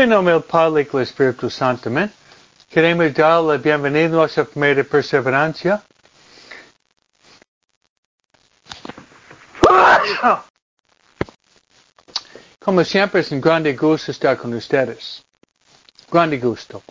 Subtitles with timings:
[0.00, 2.10] En nombre del Padre y del Espíritu Santo, amén.
[2.70, 5.82] Queremos dar la bienvenida a nuestra primera perseverancia.
[12.58, 15.22] Como siempre es un grande gusto estar con ustedes.
[16.10, 16.82] Grande gusto.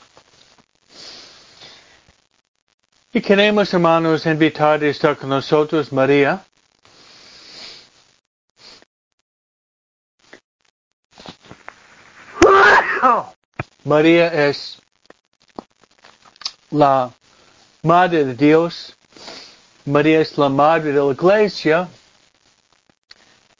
[3.11, 6.45] Y queremos, hermanos, invitar a estar con nosotros María.
[13.89, 14.79] María es
[16.69, 17.11] la
[17.81, 18.95] Madre de Dios.
[19.83, 21.89] María es la Madre de la Iglesia.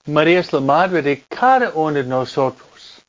[0.06, 3.02] María es la Madre de cada uno de nosotros.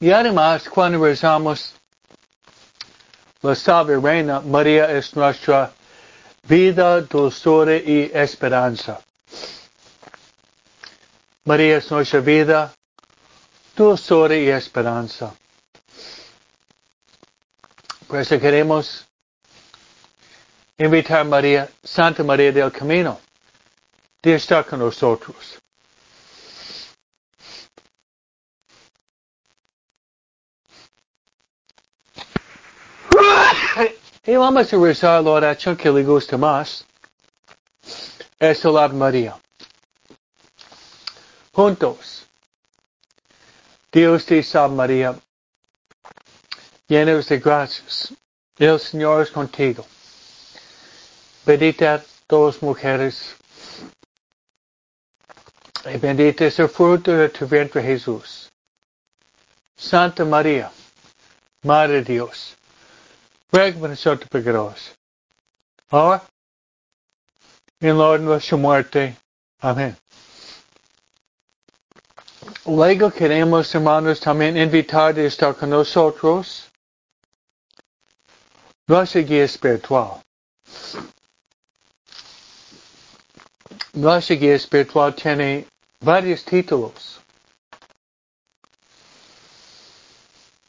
[0.00, 1.74] Y además, cuando rezamos
[3.40, 5.72] la Salve Reina, María es nuestra
[6.48, 9.00] vida, dulzura y esperanza.
[11.44, 12.74] María es nuestra vida,
[13.76, 15.34] dulzura y esperanza.
[18.06, 19.06] Por eso queremos
[20.78, 23.20] invitar a María, Santa María del Camino,
[24.22, 25.58] de estar con nosotros.
[34.26, 36.86] Y vamos a rezar la oración que le gusta más.
[38.38, 39.38] Es el Ave María.
[41.52, 42.26] Juntos.
[43.92, 45.14] Dios te salve María,
[46.88, 48.14] llenos de gracias.
[48.56, 49.84] El Señor es contigo.
[51.44, 53.36] Bendita todas mujeres.
[55.84, 58.50] Y bendito es el fruto de tu vientre Jesús.
[59.76, 60.72] Santa María,
[61.62, 62.56] Madre de Dios
[63.54, 64.92] ruega por nosotros pecadores.
[65.88, 66.24] Ahora,
[67.78, 69.16] en la hora de nuestra muerte.
[69.60, 69.96] Amén.
[72.66, 76.68] Luego queremos, hermanos, también invitar a estar con nosotros
[78.88, 80.20] nuestra guía espiritual.
[83.92, 85.68] Nuestra guía espiritual tiene
[86.00, 87.20] varios títulos.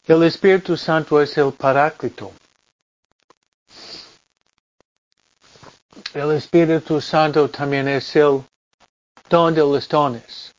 [0.05, 2.31] El Espíritu Santo es el Paráclito.
[6.15, 8.41] El Espíritu Santo también es el
[9.29, 10.55] don de los dones.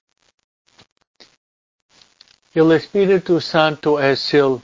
[2.52, 4.60] El Espíritu Santo es el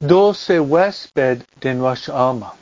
[0.00, 2.56] dulce huésped de nuestra alma.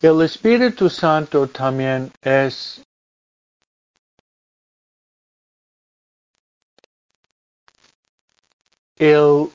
[0.00, 2.80] El Espíritu Santo también es
[8.96, 9.52] el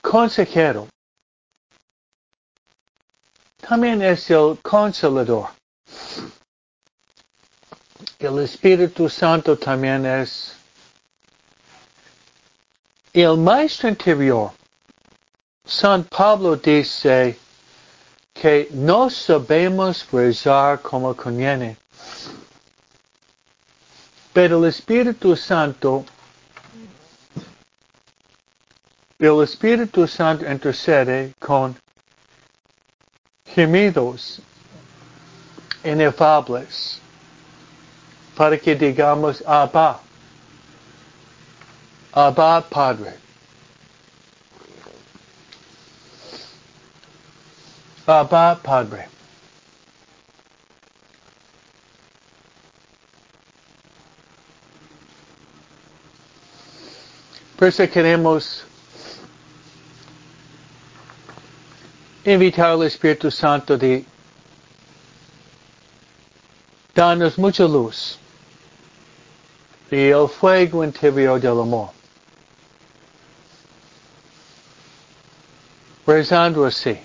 [0.00, 0.88] consejero.
[3.60, 5.48] También es el consolador.
[8.18, 10.54] El Espíritu Santo también es
[13.12, 14.52] el maestro interior.
[15.64, 17.38] San Pablo dice
[18.32, 21.76] que no sabemos rezar como conviene.
[24.32, 26.04] Pero el Espíritu Santo
[29.20, 31.76] el Espíritu Santo intercede con
[33.44, 34.40] gemidos
[35.84, 36.98] inefables
[38.34, 40.00] para que digamos Abba,
[42.14, 43.12] Abba Padre.
[48.06, 49.08] Abba Padre.
[62.24, 64.04] Invitar al Espíritu Santo de
[66.94, 68.18] darnos mucha luz
[69.90, 71.90] y el fuego interior del amor.
[76.06, 76.98] Rezando así.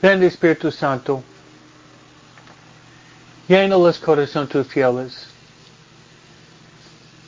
[0.00, 1.24] Ven Espíritu Santo,
[3.48, 5.37] llena los corazones tus fieles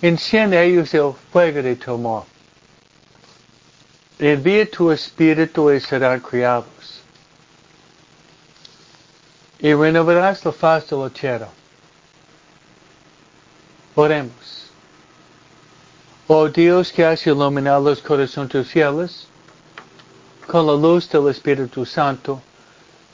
[0.02, 2.24] Enciende ellos el fuego de tu amor.
[4.18, 7.02] Envía tu espíritu y serán criados.
[9.58, 11.48] Y renovarás la faz de la tierra.
[13.94, 14.70] Oremos.
[16.28, 19.26] Oh Dios que has iluminado los corazones fieles
[20.46, 22.40] con la luz del Espíritu Santo,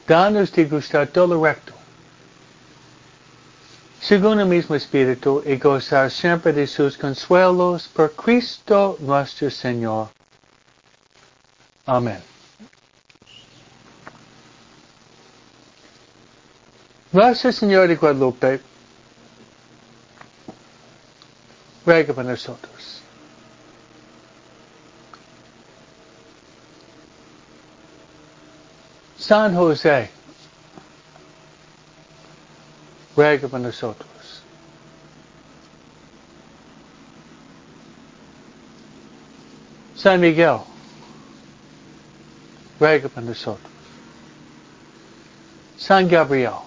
[0.06, 1.75] danos de gustar todo lo recto
[4.00, 10.08] según el mismo Espíritu, y gozar siempre de sus consuelos por Cristo nuestro Señor.
[11.86, 12.22] Amén.
[17.12, 18.60] Nuestro Señor de Guadalupe,
[21.86, 23.00] ruega por nosotros.
[29.18, 30.10] San José,
[33.16, 34.42] ruega por nosotros.
[39.96, 40.60] San Miguel,
[42.78, 43.72] ruega por nosotros.
[45.78, 46.60] San Gabriel,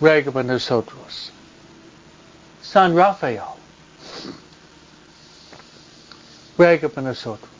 [0.00, 1.32] ruega por nosotros.
[2.62, 3.42] San Rafael,
[6.56, 7.59] ruega por nosotros.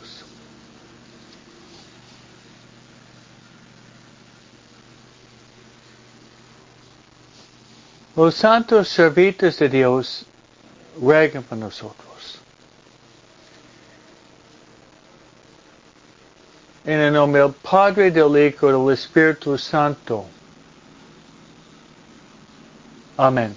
[8.21, 10.27] Los santos servitores de Dios
[11.01, 12.39] ruegan por nosotros.
[16.85, 20.27] En el nombre del Padre, del Hijo y del Espíritu Santo.
[23.17, 23.57] Amén.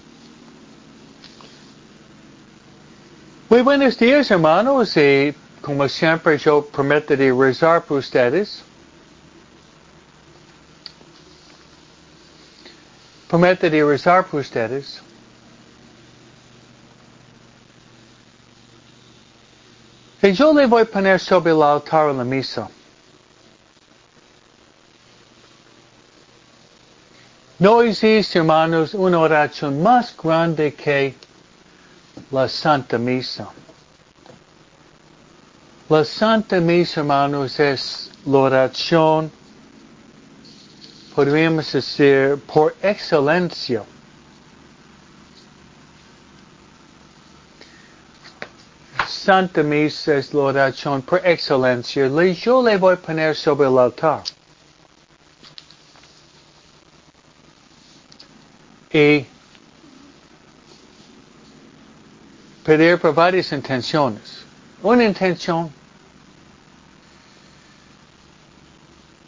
[3.50, 8.64] Muy buenos días, hermanos, y como siempre yo prometo de rezar por ustedes.
[13.34, 15.02] Prometo de rezar por ustedes.
[20.22, 22.70] Y yo le voy a poner sobre el altar la misa.
[27.58, 31.16] No existe, hermanos, una oración más grande que
[32.30, 33.48] la Santa Misa.
[35.90, 39.32] La Santa Misa, hermanos, es la oración
[41.14, 43.84] podríamos decir, por excelencia.
[49.08, 52.08] Santa Misa es la oración por excelencia.
[52.34, 54.24] Yo le voy a poner sobre el altar.
[58.92, 59.26] Y
[62.66, 64.44] pedir por varias intenciones.
[64.82, 65.72] Una intención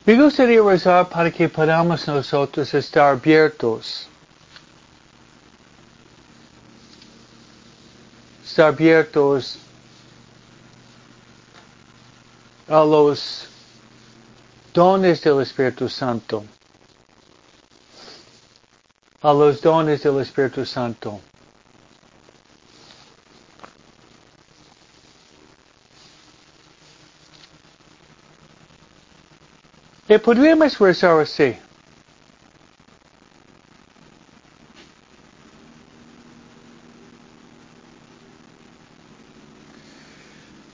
[0.06, 4.08] Me gustaría rezar para que podamos nosotros estar abiertos.
[8.46, 9.58] Estar abiertos
[12.68, 13.48] a los
[14.76, 16.46] dones del Espíritu Santo.
[19.24, 21.20] A los dones del Espíritu Santo.
[30.08, 31.58] E podemos rezar así.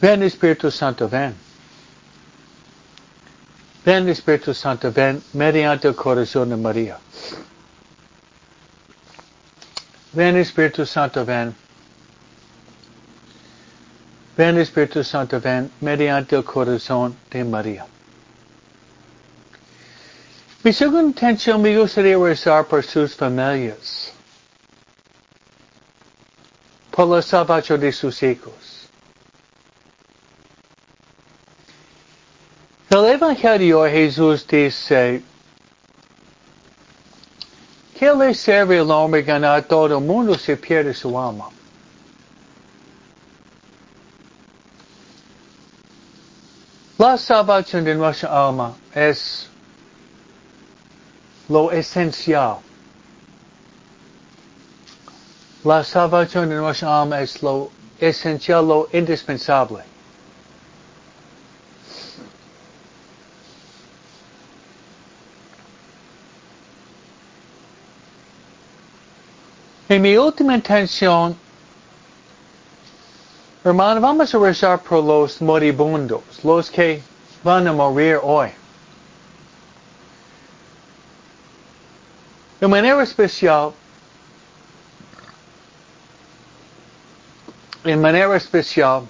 [0.01, 1.35] Ven Espíritu Santo, ven.
[3.85, 6.97] Ven Espíritu Santo, ven mediante el corazón de María.
[10.13, 11.55] Ven Espíritu Santo, ven.
[14.35, 17.90] Ven Espíritu Santo, ven mediante el corazón de María.
[20.63, 24.13] Mi segunda intención me gustaría rezar por sus familias,
[26.91, 28.87] por la salvación de sus hijos.
[32.91, 35.23] El Evangelio Jesús dice, eh,
[37.97, 41.49] ¿qué le sirve al hombre ganar todo el mundo si pierde su alma?
[46.99, 49.50] La salvación de nuestra alma es
[51.49, 52.57] lo esencial.
[55.63, 57.69] La salvación de nuestra alma es lo
[57.99, 59.83] esencial, lo indispensable.
[69.91, 71.35] En mi última intención,
[73.61, 77.03] hermano, vamos a rezar por los moribundos, los que
[77.43, 78.60] van a morir hoy.
[82.61, 83.73] De manera especial,
[87.83, 89.07] en manera especial,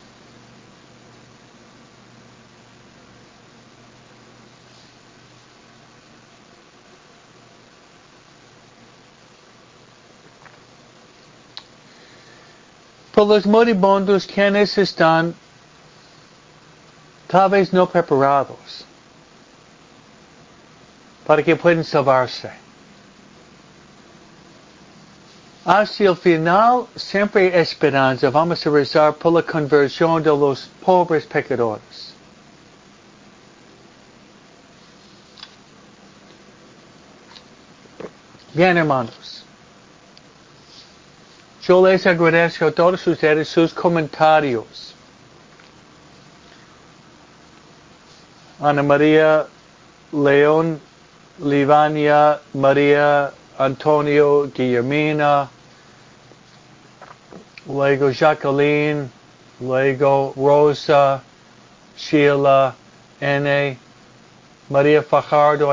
[13.13, 15.35] por los moribundos quienes están
[17.27, 18.85] tal vez no preparados.
[21.27, 22.70] Para que puedan salvarse.
[25.63, 28.31] Hacia el final, siempre esperanza.
[28.31, 32.15] Vamos a rezar por la conversión de los pobres pecadores.
[38.53, 39.45] Bien, hermanos.
[41.61, 44.95] Yo les agradezco a todos ustedes sus comentarios.
[48.59, 49.45] Ana María
[50.11, 50.81] León,
[51.39, 53.31] Livania, María
[53.63, 55.47] Antonio, Guillermina,
[57.67, 59.09] luego Jacqueline,
[59.59, 61.21] luego Rosa,
[61.95, 62.73] Sheila,
[63.19, 63.77] N,
[64.69, 65.71] María Fajardo.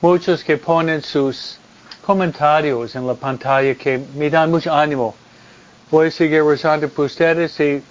[0.00, 1.58] Muchos que ponen sus
[2.06, 5.14] comentarios en la pantalla que me dan mucho ánimo.
[5.90, 7.82] Voy a seguir rezando por ustedes y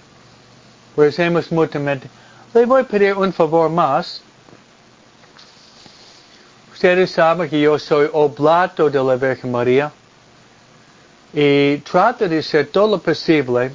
[0.96, 2.08] recemos mutuamente.
[2.54, 4.22] Le voy a pedir un favor más.
[6.80, 9.92] Ustedes saben que yo soy oblato de la Virgen María
[11.30, 13.70] y trato de ser todo lo posible,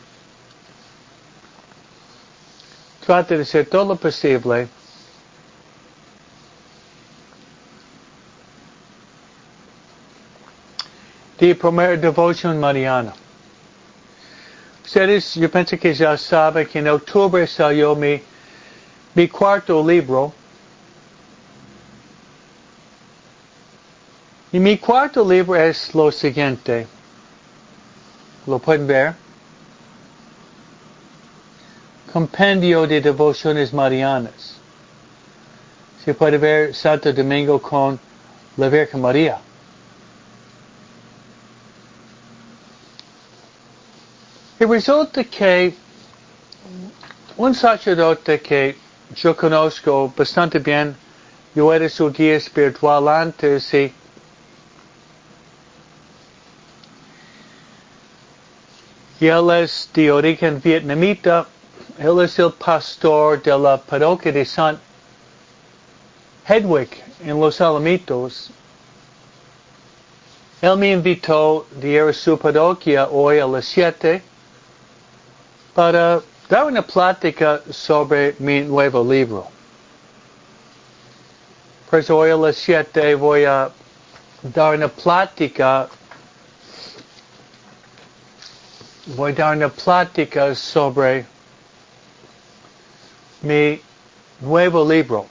[3.05, 4.67] trato de ser todo lo posible
[11.37, 13.13] de primer devoción mariana.
[14.83, 18.19] Ustedes, yo pienso que ya saben que en octubre salió mi,
[19.13, 20.33] mi cuarto libro,
[24.55, 26.87] Y mi cuarto libro es lo siguiente.
[28.47, 29.13] ¿Lo pueden ver?
[32.13, 34.55] Compendio de devociones marianas.
[36.05, 37.99] Se puede ver Santo Domingo con
[38.55, 39.39] la Virgen María.
[44.57, 45.75] Y resulta que
[47.35, 48.77] un sacerdote que
[49.17, 50.95] yo conozco bastante bien,
[51.53, 53.93] yo era su guía espiritual antes y
[59.19, 61.45] y él es de origen vietnamita.
[61.97, 64.79] Él es el pastor de la parroquia de San
[66.47, 66.89] Hedwig
[67.23, 68.51] en Los Alamitos.
[70.61, 74.21] Él me invitó de ir a su parroquia hoy a las 7
[75.73, 79.47] para dar una plática sobre mi nuevo libro.
[81.89, 83.69] Pues hoy a las 7 voy a
[84.41, 85.87] dar una plática
[89.05, 91.25] voy dar una plática sobre
[93.41, 93.81] mi
[94.39, 95.27] nuevo libro.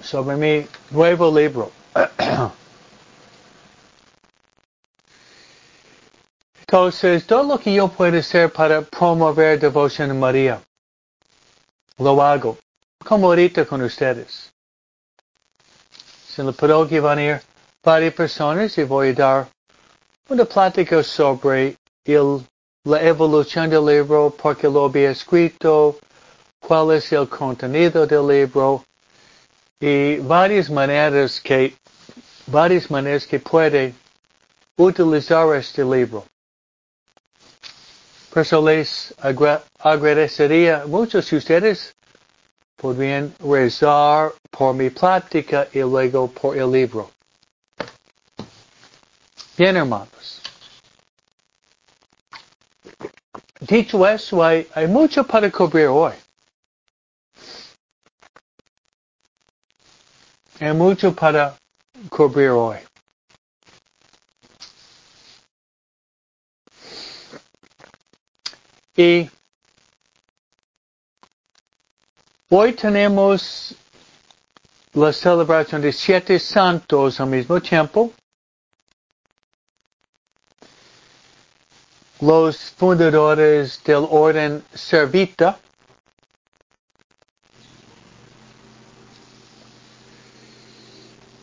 [0.00, 1.72] Sobre mi nuevo libro.
[6.60, 10.62] Entonces, todo lo que yo puedo hacer para promover devoción a María,
[11.98, 12.56] lo hago.
[13.04, 14.52] Como ahorita con ustedes.
[16.28, 17.42] Si la parroquia van a ir
[17.82, 19.48] varias personas y voy a dar
[20.28, 22.46] una plática sobre el,
[22.84, 25.98] la evolución del libro, por qué lo había escrito,
[26.60, 28.84] cuál es el contenido del libro
[29.80, 31.74] y varias maneras que,
[32.46, 33.94] varias maneras que puede
[34.76, 36.24] utilizar este libro.
[38.30, 39.12] Por eso les
[39.78, 41.94] agradecería mucho si ustedes
[42.76, 47.10] podrían rezar por mi plática y luego por el libro.
[49.56, 50.40] Bien, hermanos.
[53.60, 56.14] Dicho eso, hay, hay mucho para cubrir hoy.
[60.58, 61.56] Hay mucho para
[62.08, 62.78] cubrir hoy.
[68.96, 69.30] Y
[72.48, 73.74] hoy tenemos
[74.94, 78.12] la celebración de siete santos al mismo tiempo.
[82.22, 85.58] Los fundadores del orden servita,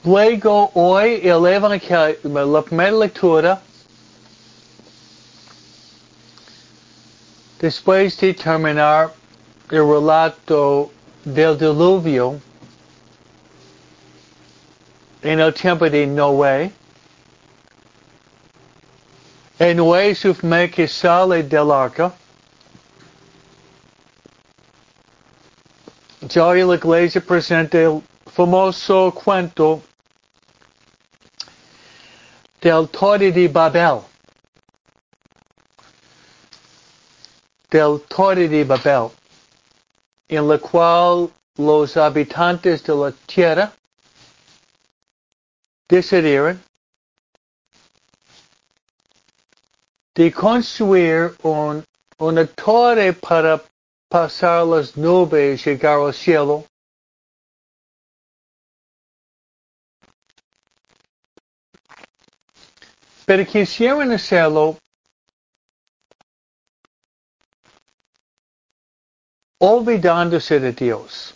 [0.05, 3.61] Luego, hoy, el Evangelio, la primera lectura,
[7.59, 9.13] después de terminar
[9.69, 10.89] el relato
[11.25, 12.39] del diluvio
[15.21, 16.71] en el tiempo de Noé,
[19.59, 20.33] en Noé su
[20.71, 22.13] que sale del arca.
[26.21, 29.81] Ya hoy la iglesia presenta el famoso cuento
[32.61, 34.01] del Torre de Babel.
[37.69, 39.11] Del Torre de Babel,
[40.29, 43.73] en la cual los habitantes de la tierra
[45.89, 46.61] decidieron
[50.15, 51.83] de construir un,
[52.19, 53.61] una torre para
[54.09, 56.65] pasar las nubes, llegar al cielo.
[63.25, 64.77] Pero quisieron hacerlo
[69.59, 71.35] olvidándose de Dios.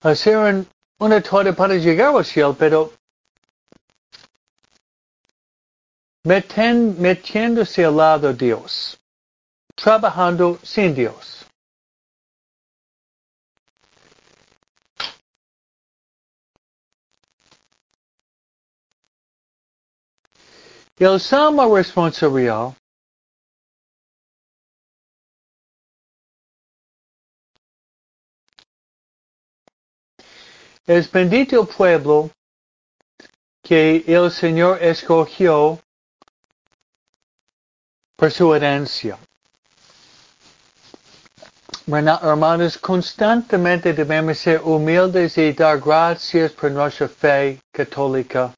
[0.00, 0.64] Hacer
[1.00, 2.97] una torre para llegar al cielo, pero
[6.24, 8.98] meten, metiéndose al lado de Dios,
[9.74, 11.46] trabajando sin Dios.
[20.98, 22.74] El salmo responsorial
[30.84, 32.30] es bendito pueblo
[33.62, 35.78] que el Señor escogió
[38.18, 39.16] por herencia.
[41.86, 48.52] Hermanos, constantemente debemos ser humildes y dar gracias por nuestra fe católica,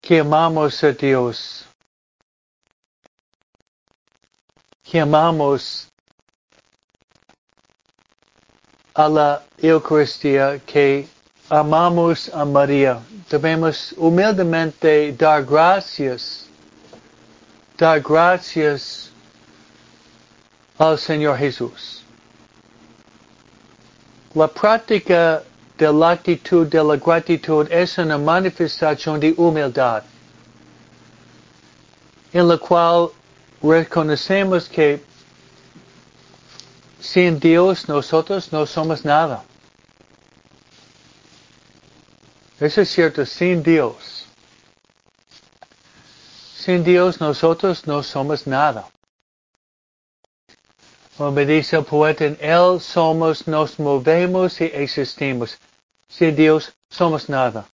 [0.00, 1.66] que amamos a Dios,
[4.82, 5.88] que amamos
[8.94, 11.06] a la Eucaristía, que
[11.50, 13.02] amamos a María.
[13.28, 16.47] Debemos humildemente dar gracias
[17.78, 19.10] dar gracias
[20.76, 22.02] al Señor Jesús.
[24.34, 25.42] La práctica
[25.78, 30.02] de la actitud de la gratitud es una manifestación de humildad,
[32.32, 33.10] en la cual
[33.62, 35.00] reconocemos que
[37.00, 39.44] sin Dios nosotros no somos nada.
[42.58, 44.27] Eso es cierto, sin Dios
[46.58, 48.90] sin Dios nosotros no somos nada.
[51.16, 55.56] Como dice el poeta, en Él somos, nos movemos y existimos.
[56.08, 57.68] Sin Dios somos nada.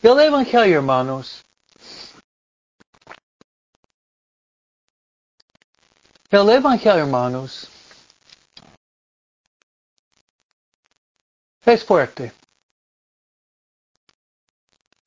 [0.00, 1.44] El Evangelio, hermanos,
[6.30, 7.68] el Evangelio, hermanos,
[11.64, 12.32] Es fuerte.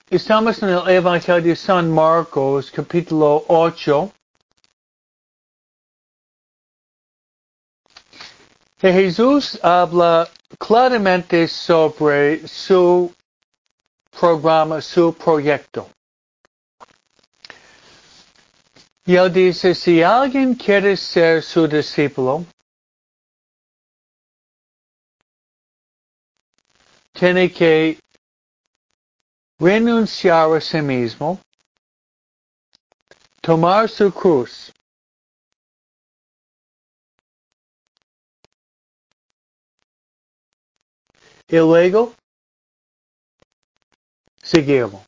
[0.09, 4.11] Estamos en el Evangelio de San Marcos, capítulo 8.
[8.77, 13.11] Que Jesús habla claramente sobre su
[14.19, 15.89] programa, su proyecto.
[19.05, 22.45] Y él dice, si alguien quiere ser su discípulo,
[27.21, 27.99] tiene que
[29.59, 31.39] renunciar a sí mismo,
[33.41, 34.73] tomar su cruz.
[41.47, 42.15] Y luego
[44.41, 45.05] seguimos.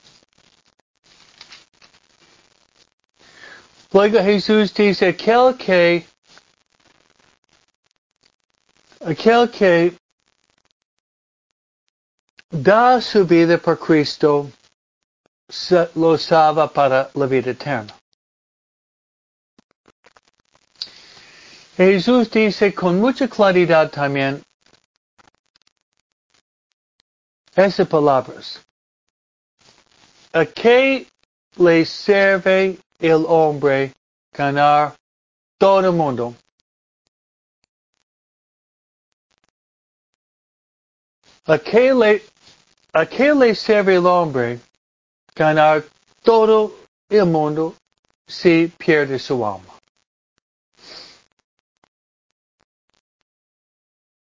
[3.91, 6.05] Luego Jesús dice, aquel que,
[9.01, 10.02] aquel que
[12.53, 14.51] da su vida por Cristo,
[15.95, 17.93] lo salva para la vida eterna.
[21.75, 24.43] Jesús dice con mucha claridad también
[27.55, 28.61] esas palabras.
[30.33, 31.07] ¿A qué
[31.57, 33.93] le sirve el hombre
[34.31, 34.95] ganar
[35.57, 36.35] todo el mundo?
[41.45, 42.23] ¿A qué le
[42.95, 44.59] ¿A qué le sirve el hombre
[45.35, 45.83] ganar
[46.21, 46.71] todo
[47.09, 47.75] el mundo
[48.27, 49.73] si pierde su alma?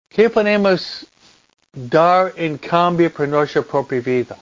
[0.10, 1.06] ¿Qué podemos
[1.72, 4.36] dar en cambio por nuestra propia vida?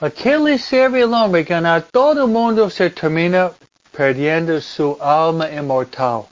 [0.00, 3.50] ¿A qué le sirve el hombre ganar todo el mundo se termina
[3.90, 6.26] perdiendo su alma inmortal?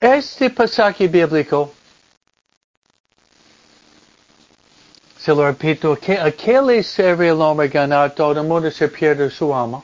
[0.00, 1.72] Este pasaje bíblico,
[5.18, 9.28] se lo repito, ¿a qué le sirve el hombre ganar todo el mundo se pierde
[9.28, 9.82] su alma?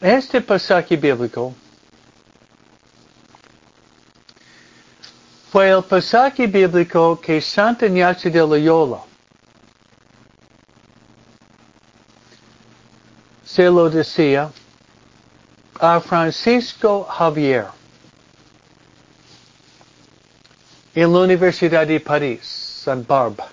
[0.00, 1.54] este pasaje bíblico
[5.50, 9.02] fue el pasaje bíblico que Santa Ignacio de Loyola
[13.44, 14.50] se lo decía
[15.82, 17.66] a Francisco Javier
[20.94, 22.46] en la Universidad de París,
[22.84, 23.48] San Barba.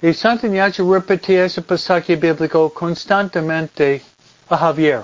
[0.00, 4.02] Y Santa Ignacio repetía ese pasaje bíblico constantemente
[4.48, 5.02] a Javier.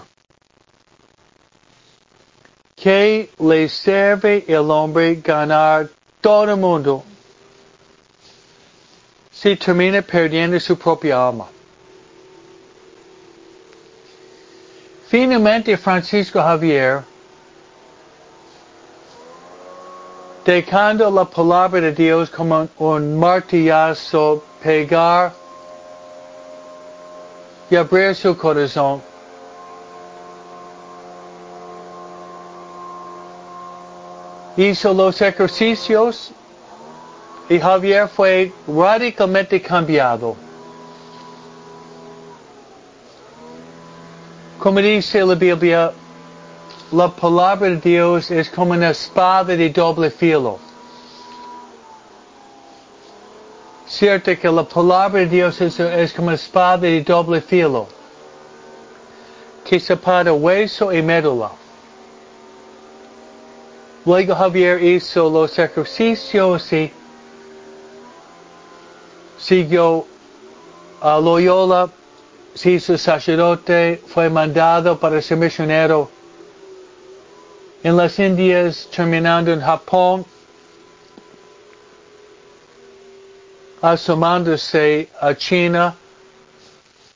[2.77, 5.91] Que le sirve el hombre ganar
[6.23, 7.05] todo el mundo
[9.31, 11.60] si termina perdiendo su propia alma.
[15.11, 17.03] Finalmente Francisco Javier,
[20.45, 25.33] dejando la palabra de Dios como un martillazo pegar
[27.69, 29.03] y abrir su corazón.
[34.57, 36.31] Hizo los ejercicios
[37.49, 40.37] y Javier fue radicalmente cambiado.
[44.61, 45.91] Como dice la Biblia,
[46.93, 50.59] la palabra de Dios es como una espada de doble filo.
[53.87, 57.87] Cierto que la palabra de Dios es, es como una espada de doble filo,
[59.65, 61.53] que separa hueso y médula.
[64.05, 66.93] Luego Javier hizo los ejercicios y
[69.39, 70.05] siguió
[71.01, 71.89] a Loyola,
[72.55, 76.11] se hizo sacerdote, fue mandado para ser misionero
[77.83, 80.27] en las Indias, terminando en Japón,
[83.81, 85.95] asomándose a China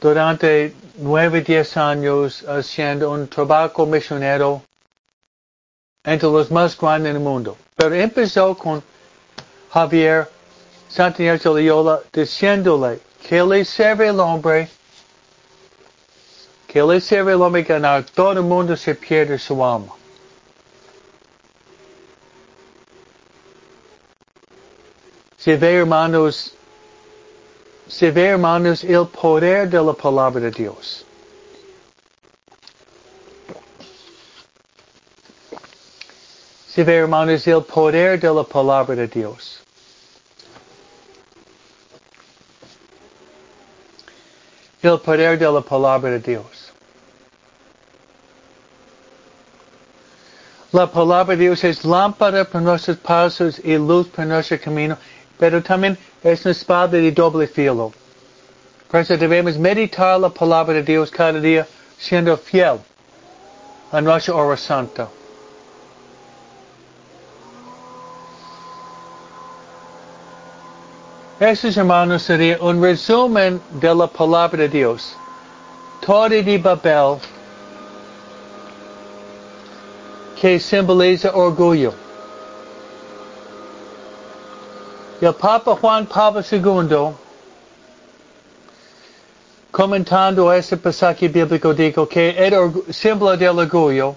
[0.00, 4.62] durante nueve, diez años haciendo un trabajo misionero
[6.04, 7.56] entre los más grandes en el mundo.
[7.76, 8.82] Pero empezó con
[9.72, 10.28] Javier
[10.88, 14.68] Santiago de Loyola diciéndole que le sirve el hombre,
[16.74, 19.94] que le sirve el hombre ganar, todo el mundo se pierde su alma.
[25.36, 26.52] Se ve, hermanos,
[27.86, 31.06] se ve, hermanos, el poder de la palabra de Dios.
[36.66, 39.60] Se ve, hermanos, el poder de la palabra de Dios.
[44.82, 46.63] El poder de la palabra de Dios.
[50.74, 54.98] La palabra de Dios es lámpara para nuestros pasos y luz para nuestro camino,
[55.38, 57.92] pero también es una espada de doble filo.
[58.90, 61.64] Por eso debemos meditar la palabra de Dios cada día
[61.96, 62.80] siendo fiel
[63.92, 65.06] a nuestra hora santa.
[71.38, 75.14] Estos hermanos sería un resumen de la palabra de Dios.
[76.04, 77.20] Torre de Babel
[80.44, 81.94] que simboliza orgullo.
[85.22, 87.14] El Papa Juan Pablo II,
[89.72, 94.16] comentando este pasaje bíblico, dijo que el símbolo del orgullo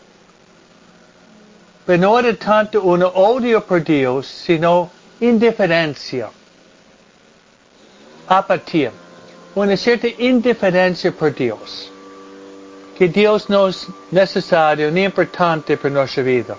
[1.86, 4.90] pero no era tanto un odio por Dios, sino
[5.22, 6.30] indiferencia
[8.28, 8.92] apatía,
[9.56, 11.90] una cierta indiferencia por Dios,
[12.98, 16.56] que Dios no es necesario ni importante para nuestra vida.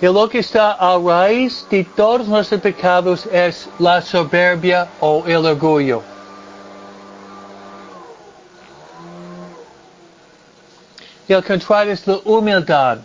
[0.00, 5.44] Y lo que está a raíz de todos nuestros pecados es la soberbia o el
[5.44, 6.02] orgullo.
[11.28, 12.98] Y el contrario es la humildad,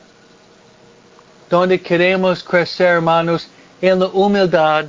[1.49, 3.47] donde queremos crecer, hermanos,
[3.81, 4.85] en la humildad.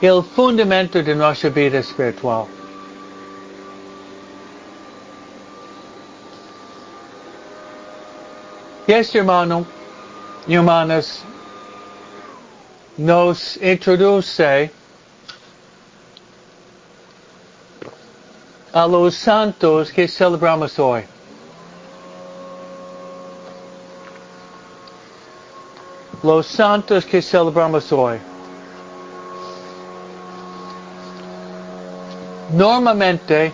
[0.00, 2.46] El fundamento de nuestra vida espiritual.
[8.86, 9.64] Y este hermanas
[12.96, 14.70] nos introduce
[18.72, 21.04] a los santos que celebramos hoy.
[26.26, 28.18] los santos que celebramos hoy.
[32.56, 33.52] Normalmente,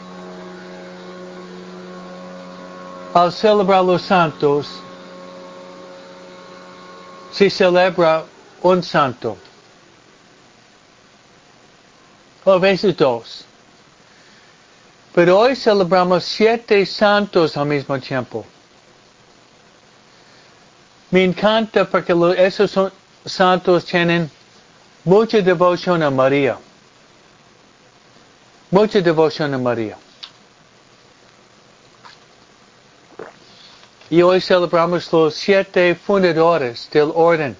[3.13, 4.69] al celebrar los santos,
[7.33, 8.25] se celebra
[8.63, 9.37] un santo.
[12.45, 13.45] O veces dos.
[15.13, 18.47] Pero hoy celebramos siete santos al mismo tiempo.
[21.11, 22.93] Me encanta porque esos
[23.25, 24.31] santos tienen
[25.05, 26.57] mucha devoción a María.
[28.73, 29.99] Mucha devoción a María.
[34.09, 37.55] Y hoy celebramos los siete fundadores del orden.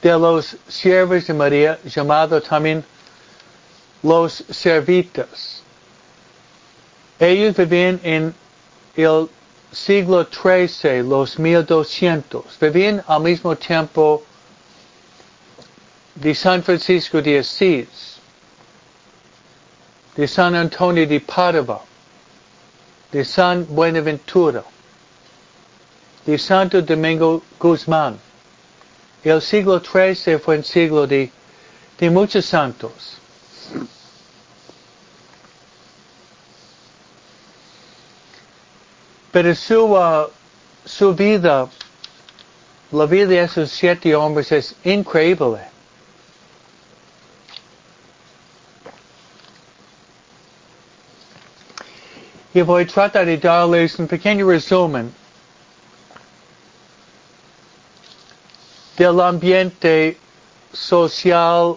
[0.00, 2.82] De los siervos de María, llamado también
[4.02, 5.62] los servitas.
[7.18, 8.34] Ellos vivían en
[8.96, 9.28] el
[9.70, 12.42] siglo XIII, los 1200.
[12.58, 14.24] Vivían al mismo tiempo
[16.20, 18.20] de San Francisco de Asís,
[20.14, 21.80] de San Antonio de Padua,
[23.10, 24.62] de San Buenaventura,
[26.26, 28.18] de Santo Domingo Guzmán.
[29.24, 31.30] El siglo XIII fue un siglo de,
[32.10, 33.16] muchos santos.
[39.32, 40.26] Pero su, uh,
[40.84, 41.68] su vida,
[42.90, 45.69] la vida de esos siete hombres es increíble.
[52.52, 55.12] Voy a tratar de darles un pequeño resumen
[58.96, 60.18] del ambiente
[60.72, 61.76] social,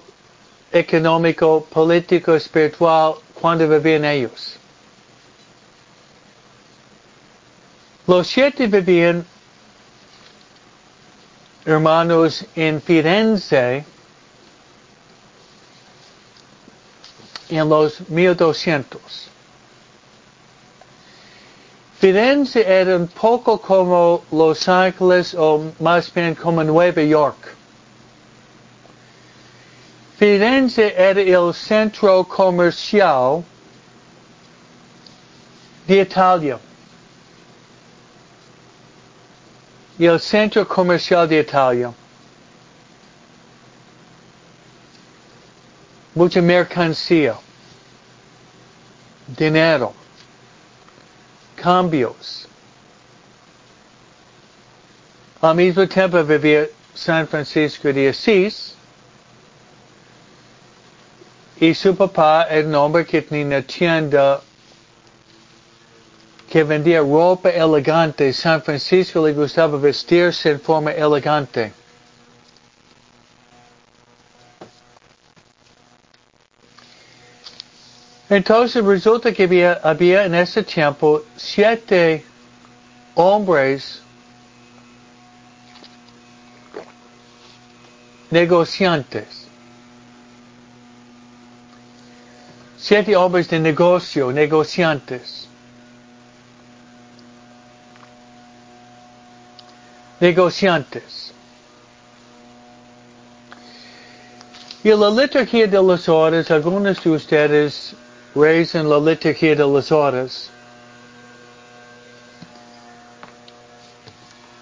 [0.71, 4.57] económico, político, espiritual cuando vivían ellos.
[8.07, 9.25] Los siete vivían,
[11.65, 13.85] hermanos, en Firenze
[17.49, 19.32] en los 1200.
[22.03, 27.55] Firenze era un poco como Los Ángeles o más bien como Nueva York.
[30.17, 33.45] Firenze era el centro comercial
[35.87, 36.59] de Italia.
[39.97, 41.93] el centro comercial de Italia.
[46.13, 47.37] Mucha mercancía,
[49.37, 49.93] dinero,
[51.63, 52.45] cambios.
[55.41, 58.75] Al mismo tiempo vivía San Francisco de Asís
[61.59, 64.41] y su papá era un que tenía una tienda
[66.49, 68.33] que vendía ropa elegante.
[68.33, 71.71] San Francisco le gustaba vestirse en forma elegante.
[78.35, 82.25] Entonces resulta que había, había en ese tiempo siete
[83.13, 84.01] hombres
[88.31, 89.45] negociantes.
[92.75, 95.47] Siete hombres de negocio, negociantes.
[100.19, 101.33] negociantes.
[104.83, 107.93] Y la liturgia de las horas, algunos de ustedes
[108.35, 110.49] rezan la liturgia de las horas.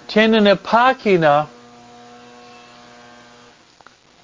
[0.08, 1.48] Tienen una página,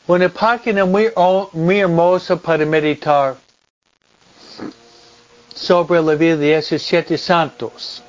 [0.06, 1.12] una página muy,
[1.54, 3.38] muy hermosa para meditar
[5.56, 8.04] sobre la vida de esos siete santos.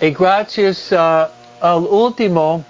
[0.00, 1.28] Y gracias uh,
[1.60, 2.64] al último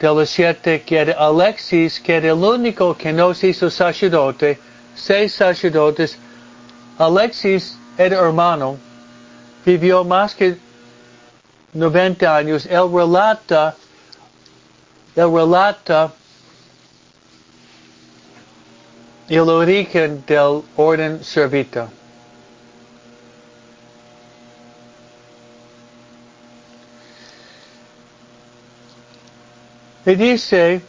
[0.00, 4.58] de los siete, que Alexis, que era el único que no se hizo sacerdote,
[4.94, 6.16] seis sacerdotes,
[6.98, 8.78] Alexis era hermano,
[9.64, 10.56] vivió más que
[11.74, 13.76] 90 años, él relata,
[15.14, 16.12] él relata
[19.28, 21.88] el origen del orden servita.
[30.16, 30.82] Dice,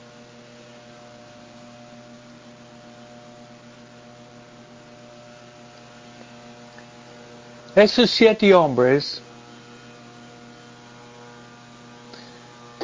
[7.76, 9.22] esos siete hombres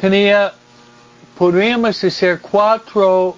[0.00, 0.52] tenía,
[1.36, 3.36] podríamos decir, cuatro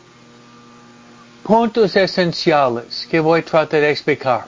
[1.43, 4.47] puntos esenciales que voy a tratar de explicar.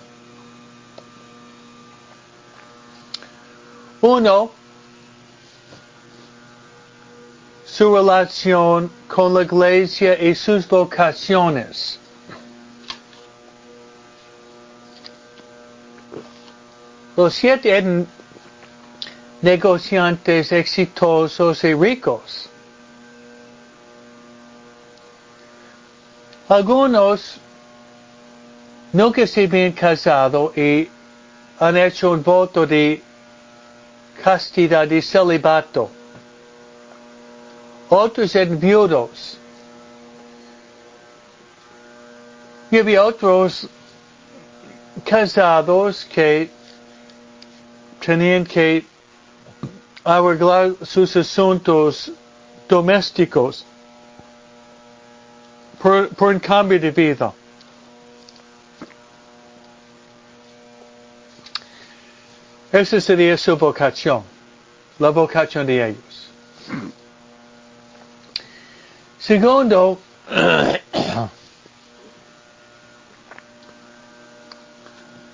[4.02, 4.50] Uno,
[7.72, 11.98] su relación con la iglesia y sus vocaciones.
[17.16, 18.06] los siete eran
[19.42, 22.48] negociantes exitosos y ricos.
[26.48, 27.36] Algunos
[28.92, 30.88] nunca se habían casado y
[31.58, 33.02] han hecho un voto de
[34.22, 36.01] castidad y celibato.
[37.94, 39.36] Otros eran viudos.
[42.70, 43.68] Y había otros
[45.04, 46.48] casados que
[48.00, 48.86] tenían que
[50.02, 52.10] arreglar sus asuntos
[52.66, 53.66] domésticos
[55.78, 57.30] por, por un cambio de vida.
[62.72, 64.22] Esa sería su vocación,
[64.98, 67.01] la vocación de ellos.
[69.22, 69.98] Segundo,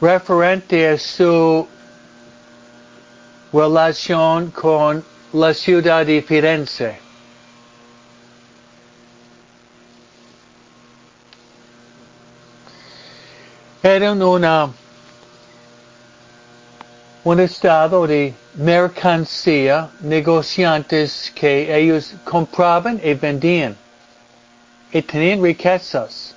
[0.03, 1.67] referente a su
[3.51, 6.99] relación con la ciudad de Firenze.
[13.83, 14.71] Eran una,
[17.29, 23.77] un estado de mercancía, negociantes que ellos compraban y vendían
[24.91, 26.35] y tenían riquezas.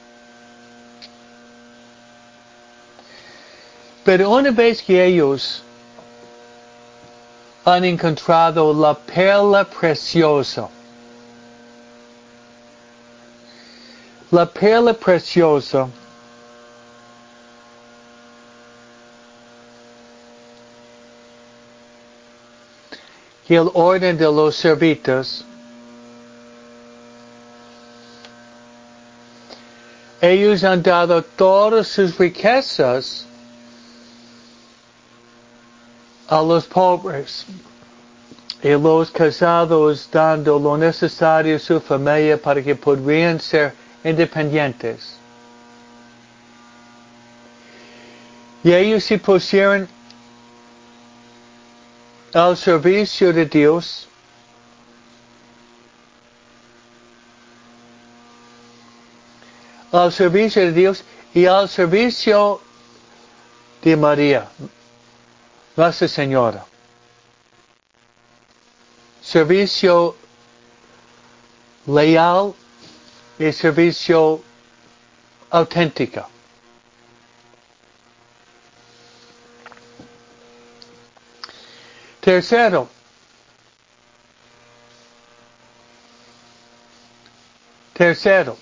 [4.04, 5.64] Pero una vez que ellos
[7.64, 10.68] han encontrado la perla preciosa,
[14.30, 15.88] la perla preciosa
[23.52, 25.44] y el orden de los servitas,
[30.22, 33.26] ellos han dado todas sus riquezas
[36.30, 37.46] a los pobres
[38.64, 45.18] y los casados dando lo necesario a su familia para que podrían ser independientes.
[48.64, 49.90] Y ellos se pusieron
[52.34, 54.08] al servicio de Dios
[59.92, 62.62] al servicio de Dios y al servicio
[63.82, 64.50] de María,
[65.76, 66.66] Nuestra Señora.
[69.22, 70.16] Servicio
[71.88, 72.54] leal
[73.40, 74.42] y servicio
[75.50, 76.28] auténtico.
[82.32, 82.88] Tercero,
[87.94, 88.58] tercero,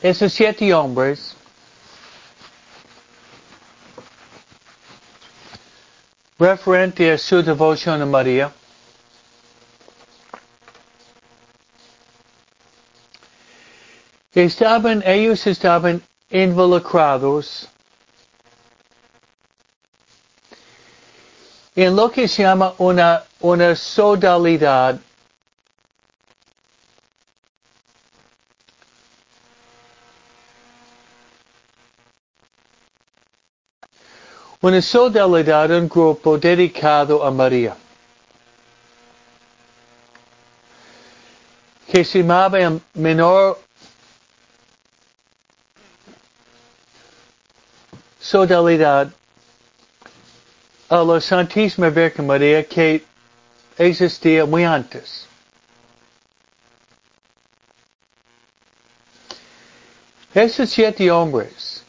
[0.00, 1.34] esos siete hombres
[6.38, 8.52] referente a su devoción a María,
[14.32, 17.68] estaban, ellos estaban involucrados
[21.74, 24.98] en lo que se llama una, una sodalidad
[34.62, 37.76] una sodalidad, un grupo dedicado a María.
[41.90, 43.58] Que se llamaba en menor
[48.20, 49.12] sodalidad
[50.92, 53.02] a la Santísima Virgen María que
[53.78, 55.26] existía muy antes.
[60.34, 61.82] Esos siete hombres,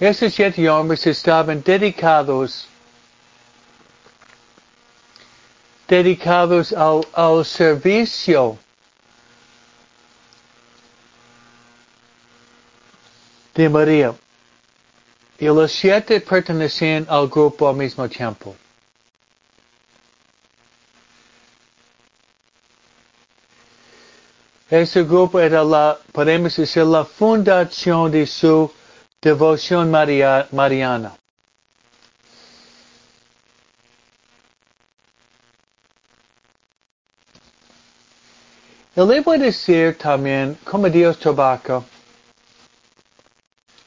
[0.00, 2.66] esos siete hombres estaban dedicados,
[5.86, 8.58] dedicados al, al servicio
[13.54, 14.21] de María.
[15.42, 18.54] Y los siete pertenecían al grupo al mismo tiempo.
[24.70, 28.70] Ese grupo era la, podemos decir, la fundación de su
[29.20, 31.16] devoción maria, mariana.
[38.94, 41.82] Y le voy a decir también, como Dios trabaja,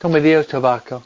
[0.02, 1.02] como Dios trabaja.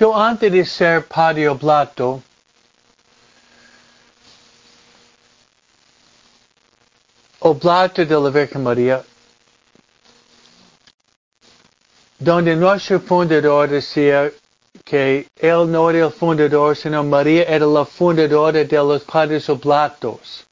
[0.00, 2.22] Yo antes de ser padre oblato,
[7.40, 9.04] oblato de la Virgen María,
[12.18, 14.32] donde nuestro fundador decía
[14.86, 20.46] que él no era el fundador, sino María era la fundadora de los padres oblatos.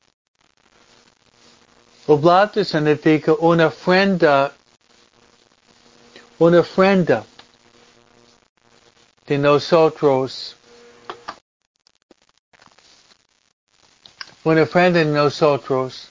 [2.06, 4.52] Oblato significa una ofrenda,
[6.38, 7.24] una ofrenda
[9.28, 10.56] de nosotros,
[14.42, 16.10] una ofrenda de nosotros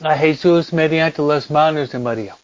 [0.00, 2.36] a Jesús mediante las manos de María.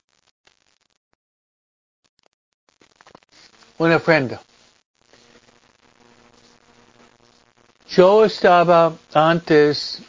[3.78, 4.40] Una ofrenda.
[7.88, 10.00] Yo estaba antes,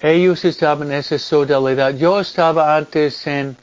[0.00, 1.96] ellos estaban en esa sodalidad.
[1.96, 3.56] Yo estaba antes en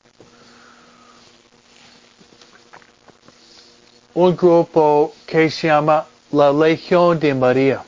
[4.16, 7.84] un grupo que se llama la Legión de María.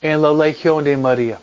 [0.00, 1.40] En la Legión de María.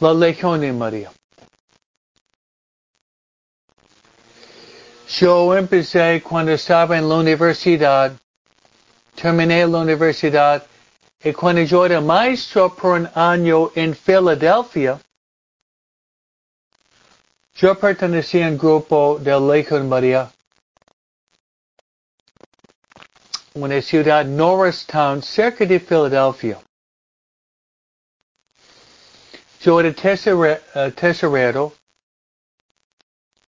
[0.00, 1.10] La Legión de María.
[5.08, 8.12] Yo empecé cuando estaba en la universidad,
[9.16, 10.64] terminé la universidad
[11.22, 15.00] y cuando yo era maestro por un año en Filadelfia,
[17.54, 20.30] yo pertenecía al grupo de Legión María,
[23.54, 26.60] una ciudad Norristown, cerca de Filadelfia.
[29.60, 29.92] Yo era
[30.94, 31.72] tesorero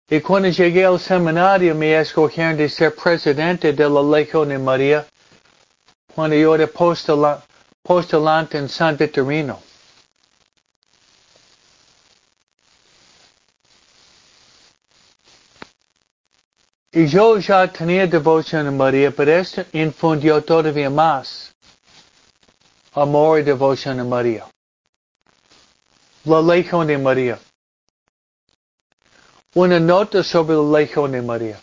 [0.09, 5.05] eh, y cuando llegué al seminario me escogieron de ser presidente de la Legión María
[6.15, 6.69] cuando yo era
[7.87, 9.63] postulante en San Victorino.
[16.93, 21.55] Y yo ya tenía devoción a María, pero esto infundió todavía más
[22.95, 24.47] amor y devoción a María.
[26.25, 27.39] La Legión de María.
[29.55, 31.61] Una nota sobre la Legión de María.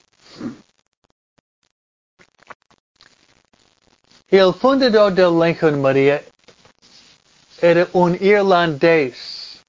[4.33, 6.23] El fundador de de María
[7.61, 9.61] era un irlandés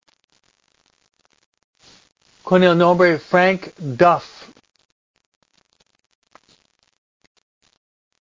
[2.42, 4.48] con el nombre Frank Duff.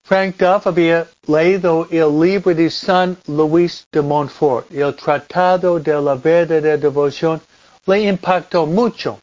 [0.03, 6.15] Frank Duff había leído el libro de San Luis de Montfort, el Tratado de la
[6.15, 7.39] Verdadera Devoción,
[7.85, 9.19] le impactó mucho.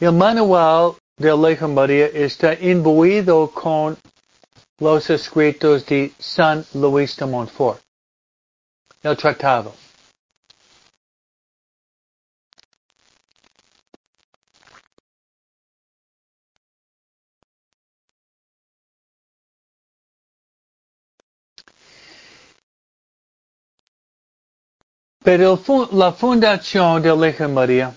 [0.00, 3.96] El manual de la María está imbuido con
[4.80, 7.80] los escritos de San Luis de Montfort,
[9.04, 9.72] el Tratado.
[25.22, 25.62] Pero
[25.92, 27.94] la fundación de la María,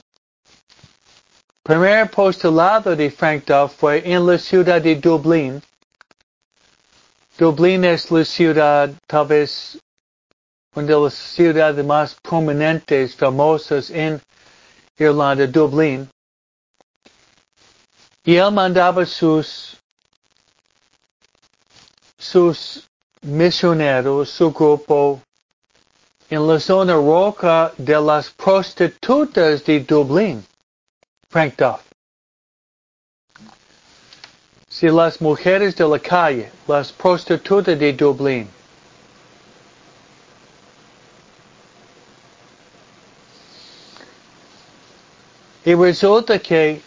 [1.66, 5.64] primer postulado de Frank Duff fue en la ciudad de Dublín.
[7.40, 9.76] Dublín es la ciudad, tal vez,
[10.76, 14.22] una de las ciudades más prominentes, famosas en
[15.00, 16.08] Irlanda, Dublín.
[18.24, 19.76] Y él mandaba sus,
[22.20, 22.88] sus
[23.24, 25.20] misioneros, su grupo,
[26.30, 30.46] en la zona roca de las prostitutas de Dublín.
[31.36, 31.82] Frank Duff.
[34.70, 38.48] Si las mujeres de la calle, las prostitutas de Dublín,
[45.66, 46.80] Y resulta que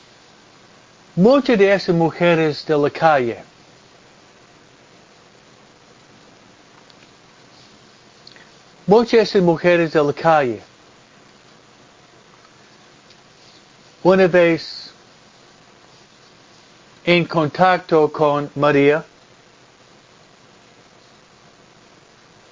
[1.15, 3.43] muchas de esas mujeres de la calle
[8.87, 10.63] Muchas mujeres de la calle,
[14.03, 14.91] una vez
[17.05, 19.05] en contacto con María,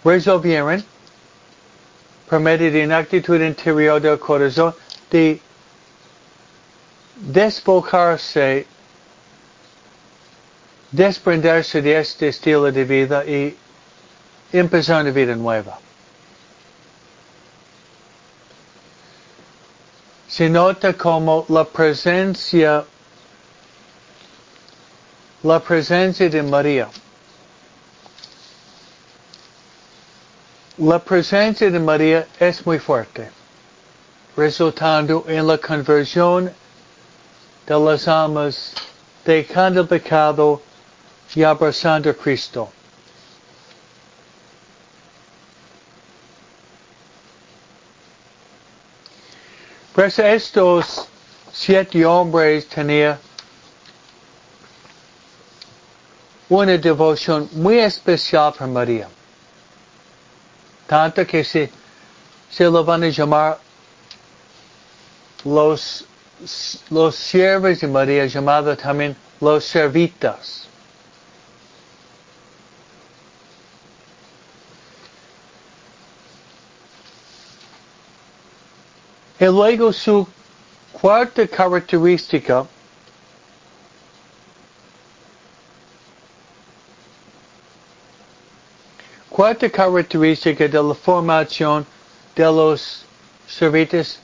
[0.03, 0.85] resolvieron,
[2.29, 4.75] por medio actitud interior del corazón,
[5.11, 5.41] de
[7.17, 8.67] despojarse,
[10.91, 13.57] desprenderse de este estilo de vida y
[14.53, 15.79] empezar una vida nueva.
[20.37, 22.85] Se nota como la presencia
[25.43, 26.89] la presencia de María.
[30.77, 33.31] La presencia de María es muy fuerte,
[34.37, 36.53] resultando en la conversión
[37.67, 38.75] de las almas
[39.25, 40.61] dejando el pecado
[41.35, 42.69] y abrazando a Cristo.
[49.97, 51.09] Pues estos
[51.55, 53.19] siete hombres tenían
[56.51, 59.09] una devoción muy especial para María.
[60.87, 61.71] Tanto que se,
[62.51, 63.59] se lo van a llamar
[65.45, 66.05] los,
[66.91, 70.69] los siervos de María, llamados también los servitas.
[79.39, 80.27] Y luego su
[80.93, 82.67] cuarta característica
[89.37, 91.85] cuarta característica de la formación
[92.35, 93.05] de los
[93.47, 94.19] servitas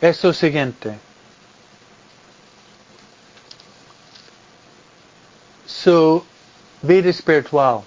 [0.00, 0.98] es lo siguiente.
[5.64, 6.24] Su
[6.82, 7.84] vida espiritual.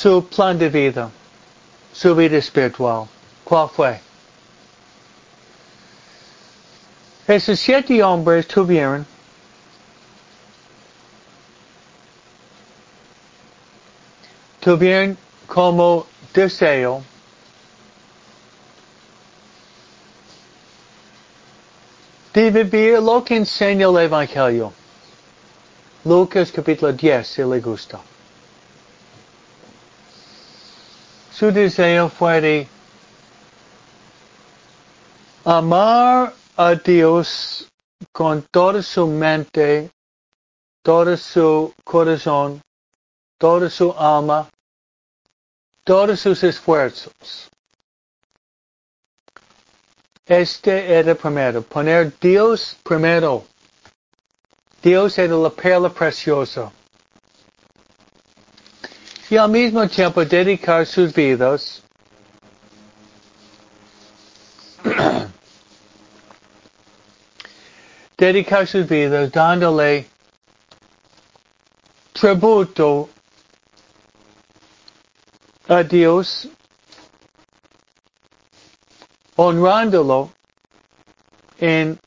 [0.00, 1.10] Su plan de vida.
[1.92, 3.08] Su vida espiritual.
[3.42, 4.00] ¿Cuál fue?
[7.26, 9.04] Esos siete hombres tuvieron
[14.60, 15.18] tuvieron
[15.48, 17.02] como deseo
[22.32, 24.72] de vivir lo que enseña el Evangelio.
[26.04, 27.98] Lucas capítulo 10, si le gusta.
[31.38, 32.68] Su deseo fue de
[35.44, 37.68] amar a Dios
[38.10, 39.88] con toda su mente,
[40.82, 42.60] todo su corazón,
[43.38, 44.50] toda su alma,
[45.84, 47.48] todos sus esfuerzos.
[50.26, 53.44] Este era primero, poner Dios primero.
[54.82, 56.72] Dios era la perla preciosa.
[59.30, 61.82] Y al mismo tiempo dedicar sus vidas
[68.16, 70.06] dedicar sus vidas dándole
[72.12, 73.08] tributo
[75.68, 76.48] a Dios,
[79.36, 80.32] honrándolo
[81.58, 81.98] en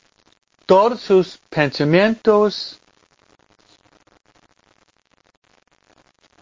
[0.65, 2.80] todos sus pensamientos,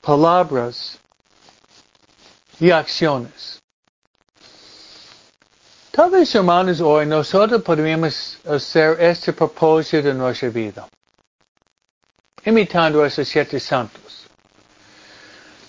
[0.09, 0.97] palabras
[2.59, 3.61] y acciones.
[5.91, 10.87] Tal vez, hermanos, hoy nosotros podríamos hacer este propósito en nuestra vida,
[12.43, 14.25] imitando a esos siete santos.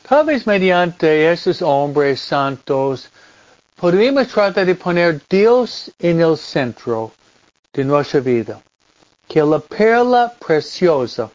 [0.08, 3.10] Tal vez mediante esos hombres santos
[3.76, 7.12] podríamos tratar de poner Dios en el centro
[7.74, 8.62] de nuestra vida.
[9.28, 11.30] Que la perla preciosa,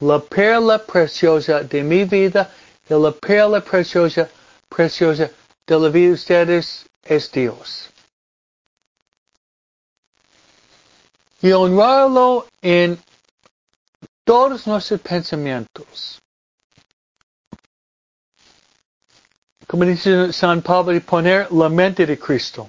[0.00, 2.50] la perla preciosa de mi vida
[2.88, 4.28] y la perla preciosa,
[4.68, 5.30] preciosa
[5.66, 7.90] de la vida de ustedes es Dios.
[11.42, 12.98] Y honrarlo en
[14.24, 16.20] todos nuestros pensamientos.
[19.70, 22.68] como dice San Pablo, de poner la mente de Cristo.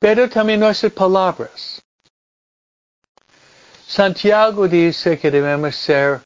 [0.00, 1.80] Pero también nuestras palabras.
[3.86, 6.20] Santiago dice que debemos ser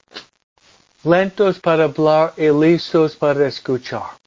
[1.04, 4.18] lentos para hablar y listos para escuchar.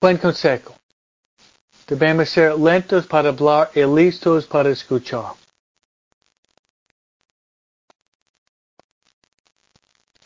[0.00, 0.74] Buen consejo.
[1.86, 5.34] Debemos ser lentos para hablar y listos para escuchar.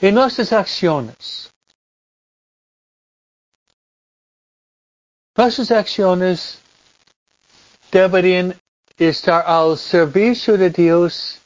[0.00, 1.50] en nuestras acciones.
[5.36, 6.58] Nuestras acciones
[7.90, 8.58] deberían
[8.96, 11.40] estar al servicio de Dios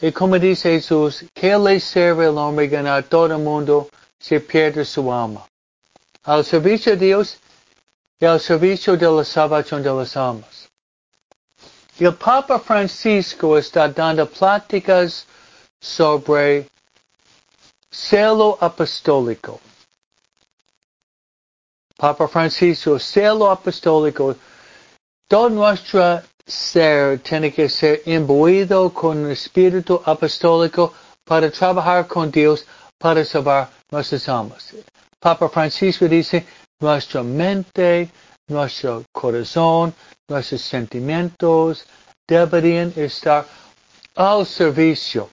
[0.00, 4.84] y como dice Jesús, que le sirve el hombre ganar todo el mundo si pierde
[4.84, 5.46] su alma.
[6.24, 7.38] Al servicio de Dios
[8.20, 10.68] y al servicio de la salvación de las almas.
[11.98, 15.26] El Papa Francisco está dando pláticas
[15.80, 16.68] sobre
[17.90, 19.58] celo apostólico.
[21.96, 24.36] Papa Francisco, celo apostólico.
[25.26, 30.92] Todo nuestro ser tiene que ser imbuido con el espíritu apostólico
[31.24, 32.64] para trabajar con Dios
[32.98, 34.74] para salvar nuestras almas.
[35.18, 36.46] Papa Francisco dice,
[36.78, 38.10] nuestra mente,
[38.46, 39.92] nuestro corazón,
[40.28, 41.84] nuestros sentimientos
[42.26, 43.44] deberían estar
[44.14, 45.28] al servicio.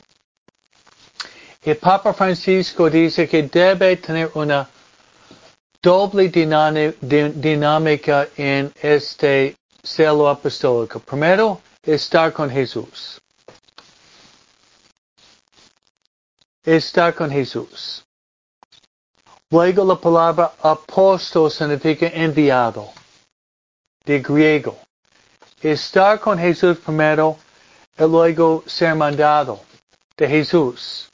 [1.61, 4.67] El Papa Francisco dice que debe tener una
[5.81, 10.99] doble dinámica en este celo apostólico.
[10.99, 13.19] Primero, estar con Jesús.
[16.63, 18.05] Estar con Jesús.
[19.49, 22.89] Luego la palabra apóstol significa enviado,
[24.05, 24.79] de griego.
[25.61, 27.37] Estar con Jesús primero
[27.97, 29.61] y luego ser mandado
[30.17, 31.09] de Jesús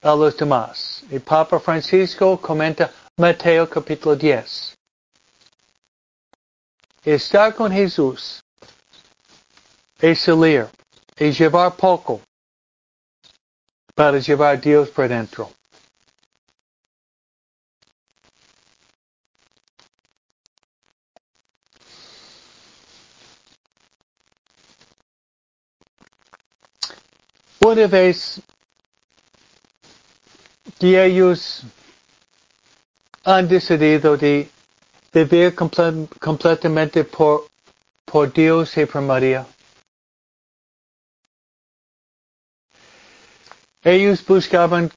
[0.00, 1.04] a los demás.
[1.10, 4.77] El Papa Francisco comenta Mateo capítulo 10.
[7.08, 8.44] Estar con Jesús
[9.98, 10.68] es salir,
[11.16, 12.20] es llevar poco
[13.94, 15.50] para llevar a Dios por dentro.
[27.60, 28.42] Una vez
[30.78, 31.62] que ellos
[33.24, 34.50] han decidido de
[35.24, 37.48] vivir comple completamente por,
[38.04, 39.46] por Dios y por María.
[43.82, 44.90] Ellos buscaban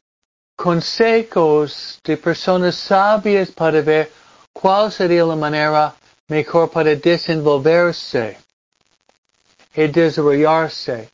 [0.55, 4.11] consejos de personas sabias para ver
[4.53, 5.95] cuál sería la manera
[6.27, 8.37] mejor para desenvolverse
[9.75, 11.09] y desarrollarse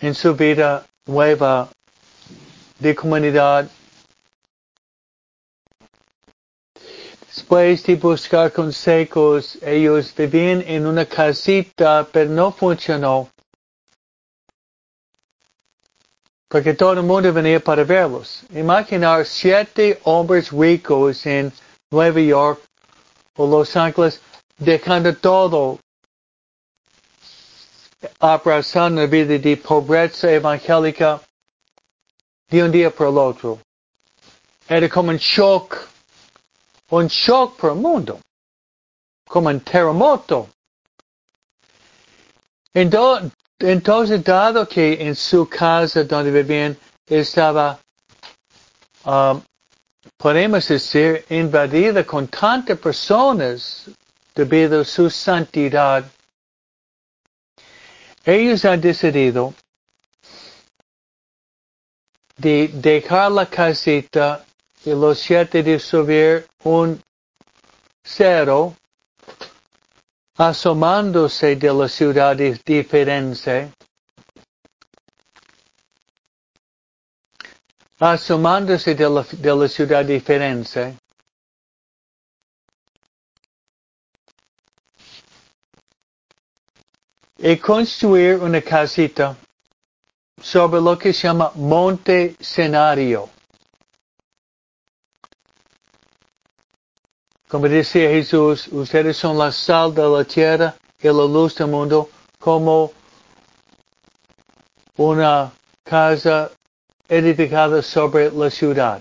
[0.00, 1.68] en su vida nueva
[2.78, 3.68] de comunidad
[7.46, 13.30] Después de buscar consejos, ellos vivían en una casita, pero no funcionó.
[16.48, 18.42] Porque todo el mundo venía para verlos.
[18.50, 21.52] Imaginar siete hombres ricos en
[21.88, 22.60] Nueva York
[23.36, 24.20] o Los Ángeles
[24.58, 25.78] dejando todo,
[28.18, 31.20] abrazando la vida de pobreza evangélica
[32.50, 33.60] de un día para el otro.
[34.68, 35.94] Era como un shock
[36.90, 38.20] un shock para el mundo,
[39.28, 40.48] como un terremoto.
[42.72, 46.76] Entonces, dado que en su casa donde vivían
[47.06, 47.78] estaba,
[49.04, 49.40] um,
[50.16, 53.88] podemos decir, invadida con tantas personas
[54.34, 56.04] debido a su santidad,
[58.24, 59.54] ellos han decidido
[62.36, 64.45] de dejar la casita
[64.86, 67.02] y los siete de subir un
[68.04, 68.72] cero
[70.36, 73.72] asomándose de la ciudad diferente,
[77.98, 80.96] asomándose de la, de la ciudad diferente,
[87.38, 87.58] y
[88.34, 89.36] una casita
[90.40, 93.35] sobre lo que se llama monte Cenario.
[97.48, 102.10] Como decía Jesús, ustedes son la sal de la tierra y la luz del mundo,
[102.40, 102.92] como
[104.96, 105.52] una
[105.84, 106.50] casa
[107.08, 109.00] edificada sobre la ciudad.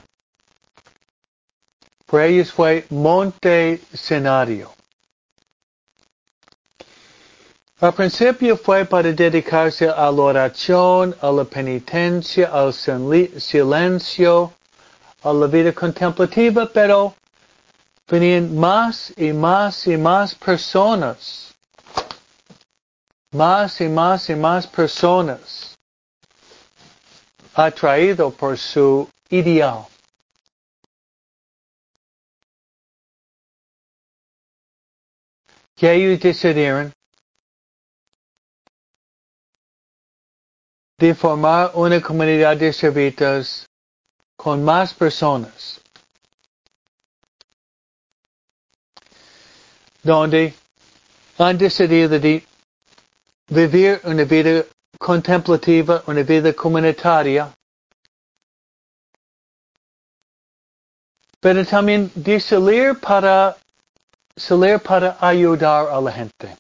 [2.06, 4.72] Por ellos fue monte escenario.
[7.80, 14.54] Al principio fue para dedicarse a la oración, a la penitencia, al silencio,
[15.24, 17.16] a la vida contemplativa, pero
[18.08, 21.54] venían más y más y más personas.
[23.32, 25.76] Más y más y más personas.
[27.54, 29.86] Atraído por su ideal.
[35.76, 36.94] Que ellos decidieron
[40.98, 43.68] de formar una comunidad de servitas
[44.38, 45.82] con más personas.
[50.06, 50.54] Donde
[51.40, 52.46] han decidido de
[53.48, 54.64] vivir una vida
[55.00, 57.52] contemplativa, una vida comunitaria,
[61.40, 63.58] pero también de salir para,
[64.38, 66.56] salir para ayudar a la gente.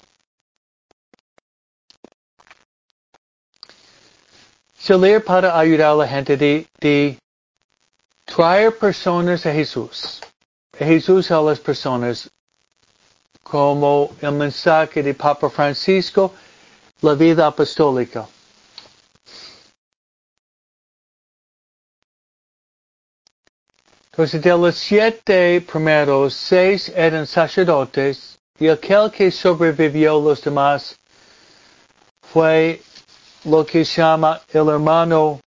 [4.79, 7.19] Salir para ayudar a la gente de, de
[8.25, 10.19] traer personas a Jesús.
[10.77, 12.29] Jesús a las personas
[13.45, 16.33] como el mensaje de Papa Francisco,
[17.01, 18.27] la vida apostólica.
[24.09, 30.97] Entonces, de los siete primeros, seis eran sacerdotes y aquel que sobrevivió los demás
[32.23, 32.81] fue
[33.43, 35.39] lo que se llama el hermano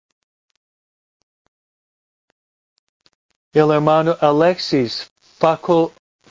[3.53, 5.11] el hermano Alexis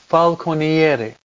[0.08, 1.18] Falconiere.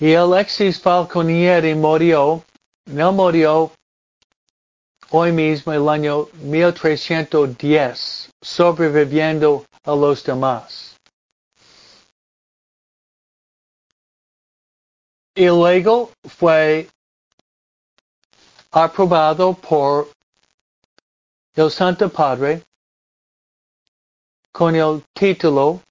[0.00, 2.42] Y Alexis Falconieri murió,
[2.86, 3.70] no murió
[5.10, 10.96] hoy mismo el año 1310, sobreviviendo a los demás.
[15.34, 16.88] Y luego fue
[18.70, 20.08] aprobado por
[21.56, 22.62] el Santo Padre
[24.50, 25.82] con el título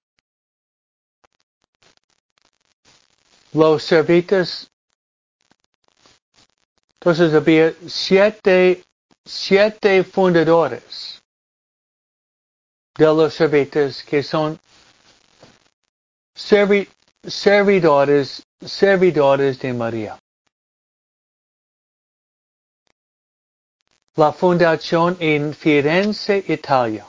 [3.52, 4.70] Los Servitas.
[7.00, 8.84] Entonces había siete,
[9.24, 11.20] siete fundadores
[12.96, 14.60] de los servitas que son
[16.34, 20.18] servidores, servidores de María.
[24.16, 27.06] La fundación en Firenze, Italia.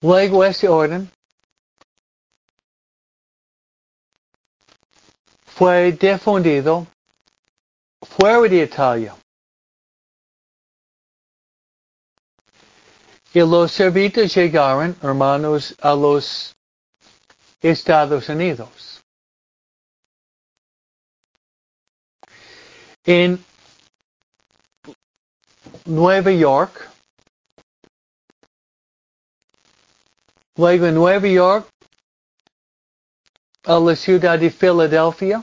[0.00, 1.10] Luego ese orden
[5.44, 6.86] fue difundido
[8.02, 9.16] fuera de Italia.
[13.34, 16.56] Y los servitas llegaron, hermanos, a los
[17.60, 19.02] Estados Unidos.
[23.04, 23.44] En
[25.84, 26.88] Nueva York,
[30.58, 31.68] luego en Nueva York,
[33.64, 35.42] a la ciudad de Filadelfia.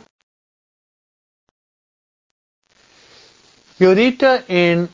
[3.80, 4.90] Y ahorita en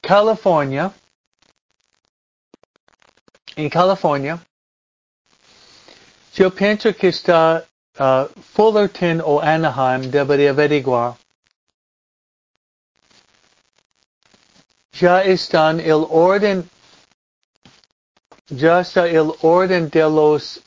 [0.00, 0.92] California,
[3.56, 4.42] en California,
[6.34, 7.66] yo pienso que está
[7.98, 11.16] uh, Fullerton o Anaheim, debería averiguar.
[14.92, 16.68] Ya están el orden,
[18.48, 20.60] ya está el orden de los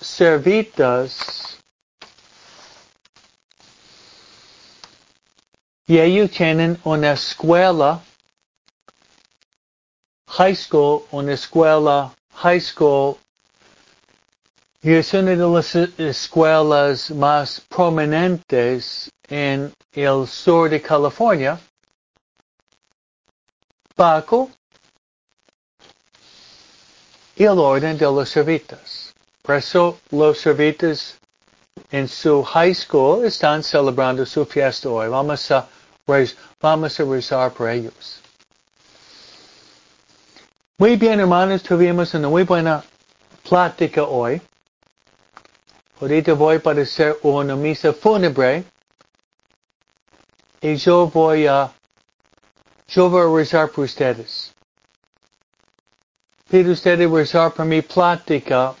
[0.00, 1.58] servitas.
[5.86, 8.02] Y ellos tienen una escuela,
[10.28, 13.18] high school, una escuela high school
[14.80, 21.58] y es una de las escuelas más prominentes en el sur de California.
[23.96, 24.50] Paco
[27.38, 29.14] y el orden de los servitas.
[29.42, 31.16] Por eso los servitas
[31.92, 35.08] en su high school están celebrando su fiesta hoy.
[35.08, 35.68] Vamos a,
[36.60, 38.20] vamos a rezar por ellos.
[40.78, 42.84] Muy bien, hermanos, tuvimos una muy buena
[43.48, 44.42] plática hoy.
[46.00, 48.64] Ahorita voy para hacer una misa fúnebre.
[50.60, 51.72] Y yo voy a,
[52.88, 54.47] yo voy a rezar por ustedes.
[56.50, 58.74] Pido ustedes rezar por mi plática,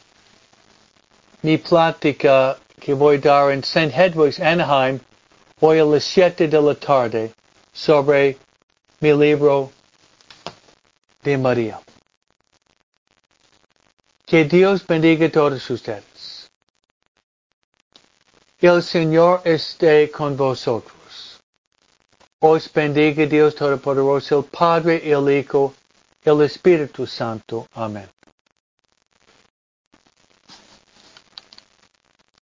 [1.42, 3.90] mi plática que voy a dar en St.
[3.90, 5.00] Hedwig's, Anaheim,
[5.60, 7.30] hoy a las 7 de la tarde,
[7.74, 8.38] sobre
[9.00, 9.70] mi libro
[11.22, 11.78] de María.
[14.24, 16.48] Que Dios bendiga a todos ustedes.
[18.60, 21.38] El Señor esté con vosotros.
[22.40, 25.74] Os bendiga Dios Todopoderoso, el Padre, el Hijo,
[26.24, 27.66] el Espíritu Santo.
[27.74, 28.08] Amén.